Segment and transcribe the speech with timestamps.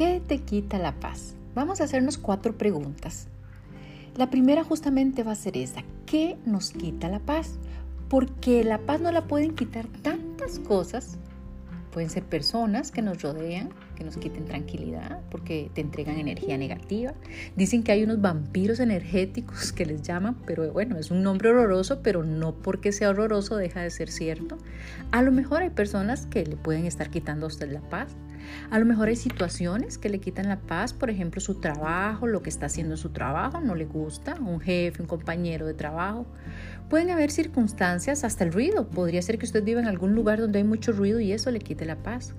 [0.00, 1.34] ¿Qué te quita la paz?
[1.54, 3.28] Vamos a hacernos cuatro preguntas.
[4.16, 5.82] La primera justamente va a ser esa.
[6.06, 7.58] ¿Qué nos quita la paz?
[8.08, 11.18] Porque la paz no la pueden quitar tantas cosas.
[11.92, 17.12] Pueden ser personas que nos rodean, que nos quiten tranquilidad porque te entregan energía negativa.
[17.54, 22.00] Dicen que hay unos vampiros energéticos que les llaman, pero bueno, es un nombre horroroso,
[22.02, 24.56] pero no porque sea horroroso deja de ser cierto.
[25.10, 28.16] A lo mejor hay personas que le pueden estar quitando a usted la paz.
[28.70, 32.42] A lo mejor hay situaciones que le quitan la paz, por ejemplo, su trabajo, lo
[32.42, 36.26] que está haciendo en su trabajo, no le gusta, un jefe, un compañero de trabajo.
[36.88, 38.88] Pueden haber circunstancias, hasta el ruido.
[38.88, 41.60] Podría ser que usted viva en algún lugar donde hay mucho ruido y eso le
[41.60, 42.34] quite la paz.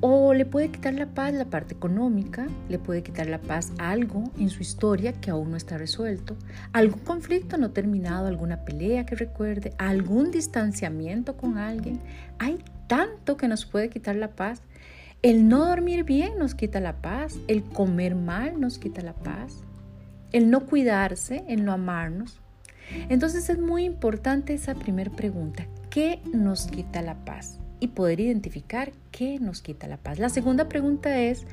[0.00, 4.24] O le puede quitar la paz la parte económica, le puede quitar la paz algo
[4.38, 6.36] en su historia que aún no está resuelto,
[6.72, 11.98] algún conflicto no terminado, alguna pelea que recuerde, algún distanciamiento con alguien.
[12.38, 14.60] Hay tanto que nos puede quitar la paz
[15.26, 19.56] el no dormir bien nos quita la paz, el comer mal nos quita la paz,
[20.30, 22.38] el no cuidarse, el no amarnos.
[23.08, 27.58] Entonces es muy importante esa primera pregunta, ¿qué nos quita la paz?
[27.80, 30.20] Y poder identificar qué nos quita la paz.
[30.20, 31.44] La segunda pregunta es,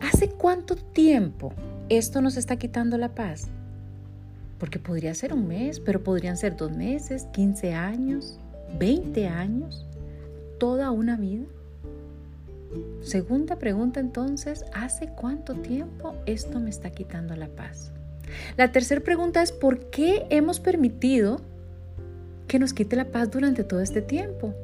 [0.00, 1.52] ¿hace cuánto tiempo
[1.88, 3.46] esto nos está quitando la paz?
[4.58, 8.40] Porque podría ser un mes, pero podrían ser dos meses, 15 años,
[8.80, 9.86] 20 años,
[10.58, 11.44] toda una vida.
[13.02, 17.92] Segunda pregunta entonces, ¿hace cuánto tiempo esto me está quitando la paz?
[18.56, 21.40] La tercera pregunta es, ¿por qué hemos permitido
[22.46, 24.54] que nos quite la paz durante todo este tiempo?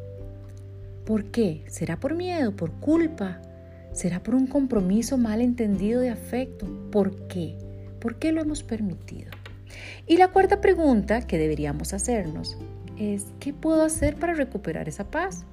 [1.04, 1.64] ¿Por qué?
[1.68, 3.40] ¿Será por miedo, por culpa?
[3.92, 6.66] ¿Será por un compromiso mal entendido de afecto?
[6.92, 7.56] ¿Por qué?
[7.98, 9.30] ¿Por qué lo hemos permitido?
[10.06, 12.58] Y la cuarta pregunta que deberíamos hacernos
[12.98, 15.44] es, ¿qué puedo hacer para recuperar esa paz?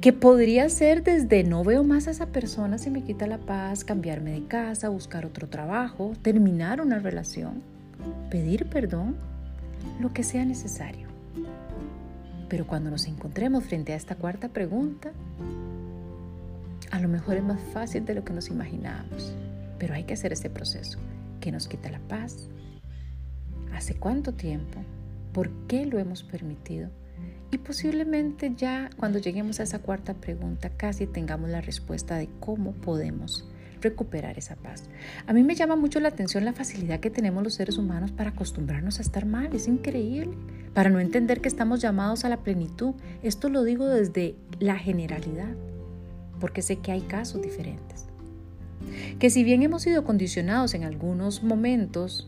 [0.00, 3.84] Que podría ser desde no veo más a esa persona si me quita la paz,
[3.84, 7.62] cambiarme de casa, buscar otro trabajo, terminar una relación,
[8.30, 9.16] pedir perdón,
[10.00, 11.08] lo que sea necesario.
[12.48, 15.10] Pero cuando nos encontremos frente a esta cuarta pregunta,
[16.90, 19.34] a lo mejor es más fácil de lo que nos imaginábamos,
[19.78, 20.98] pero hay que hacer ese proceso.
[21.40, 22.48] ¿Qué nos quita la paz?
[23.74, 24.80] ¿Hace cuánto tiempo?
[25.32, 26.88] ¿Por qué lo hemos permitido?
[27.50, 32.72] Y posiblemente ya cuando lleguemos a esa cuarta pregunta casi tengamos la respuesta de cómo
[32.72, 33.48] podemos
[33.80, 34.84] recuperar esa paz.
[35.26, 38.30] A mí me llama mucho la atención la facilidad que tenemos los seres humanos para
[38.30, 39.54] acostumbrarnos a estar mal.
[39.54, 40.36] Es increíble.
[40.74, 42.94] Para no entender que estamos llamados a la plenitud.
[43.22, 45.54] Esto lo digo desde la generalidad,
[46.40, 48.06] porque sé que hay casos diferentes.
[49.18, 52.26] Que si bien hemos sido condicionados en algunos momentos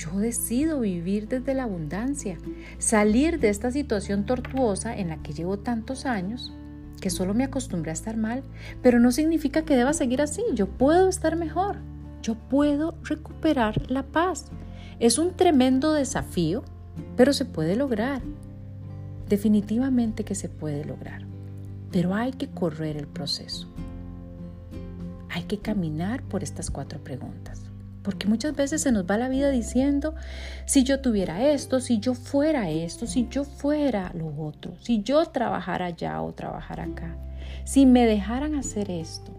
[0.00, 2.38] yo decido vivir desde la abundancia,
[2.78, 6.54] salir de esta situación tortuosa en la que llevo tantos años,
[7.02, 8.42] que solo me acostumbré a estar mal,
[8.82, 11.76] pero no significa que deba seguir así, yo puedo estar mejor,
[12.22, 14.46] yo puedo recuperar la paz.
[15.00, 16.64] Es un tremendo desafío,
[17.16, 18.22] pero se puede lograr.
[19.28, 21.26] Definitivamente que se puede lograr,
[21.92, 23.68] pero hay que correr el proceso.
[25.28, 27.70] Hay que caminar por estas cuatro preguntas.
[28.02, 30.14] Porque muchas veces se nos va la vida diciendo,
[30.64, 35.26] si yo tuviera esto, si yo fuera esto, si yo fuera lo otro, si yo
[35.26, 37.16] trabajara allá o trabajara acá,
[37.64, 39.32] si me dejaran hacer esto,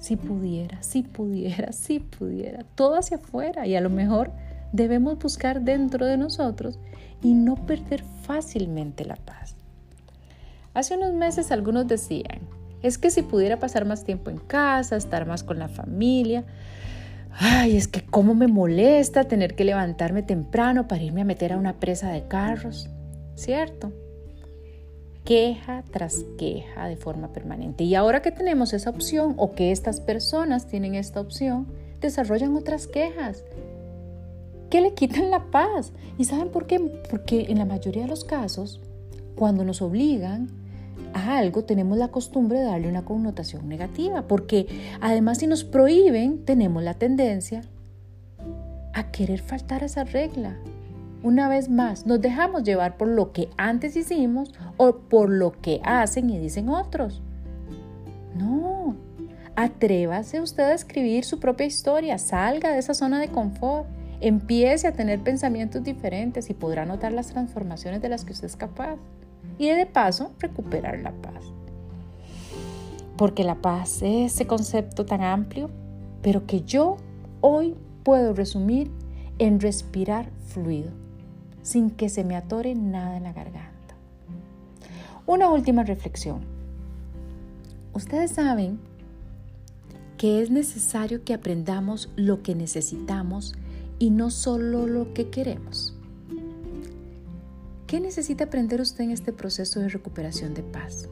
[0.00, 4.32] si pudiera, si pudiera, si pudiera, todo hacia afuera y a lo mejor
[4.72, 6.78] debemos buscar dentro de nosotros
[7.22, 9.56] y no perder fácilmente la paz.
[10.74, 12.40] Hace unos meses algunos decían,
[12.82, 16.44] es que si pudiera pasar más tiempo en casa, estar más con la familia,
[17.30, 21.56] Ay, es que cómo me molesta tener que levantarme temprano para irme a meter a
[21.56, 22.88] una presa de carros,
[23.34, 23.92] ¿cierto?
[25.24, 27.84] Queja tras queja de forma permanente.
[27.84, 31.66] Y ahora que tenemos esa opción o que estas personas tienen esta opción,
[32.00, 33.44] desarrollan otras quejas
[34.70, 35.92] que le quitan la paz.
[36.18, 36.80] ¿Y saben por qué?
[37.10, 38.80] Porque en la mayoría de los casos,
[39.34, 40.48] cuando nos obligan
[41.14, 44.66] a algo tenemos la costumbre de darle una connotación negativa, porque
[45.00, 47.62] además si nos prohíben tenemos la tendencia
[48.94, 50.56] a querer faltar a esa regla.
[51.22, 55.80] Una vez más, nos dejamos llevar por lo que antes hicimos o por lo que
[55.84, 57.22] hacen y dicen otros.
[58.36, 58.94] No,
[59.56, 63.88] atrévase usted a escribir su propia historia, salga de esa zona de confort,
[64.20, 68.56] empiece a tener pensamientos diferentes y podrá notar las transformaciones de las que usted es
[68.56, 68.96] capaz
[69.58, 71.44] y de paso recuperar la paz.
[73.16, 75.70] Porque la paz es ese concepto tan amplio,
[76.22, 76.96] pero que yo
[77.40, 77.74] hoy
[78.04, 78.90] puedo resumir
[79.38, 80.90] en respirar fluido,
[81.62, 83.94] sin que se me atore nada en la garganta.
[85.26, 86.40] Una última reflexión.
[87.92, 88.78] Ustedes saben
[90.16, 93.54] que es necesario que aprendamos lo que necesitamos
[93.98, 95.97] y no solo lo que queremos.
[97.88, 101.08] ¿Qué necesita aprender usted en este proceso de recuperación de paz?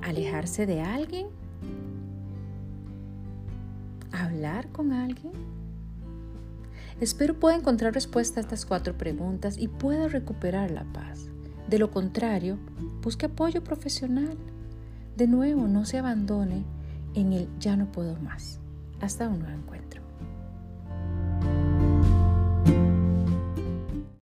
[0.00, 1.26] ¿Alejarse de alguien?
[4.10, 5.34] ¿Hablar con alguien?
[6.98, 11.28] Espero pueda encontrar respuesta a estas cuatro preguntas y pueda recuperar la paz.
[11.68, 12.58] De lo contrario,
[13.02, 14.38] busque apoyo profesional.
[15.14, 16.64] De nuevo, no se abandone
[17.12, 18.60] en el ya no puedo más.
[19.02, 20.03] Hasta un nuevo encuentro.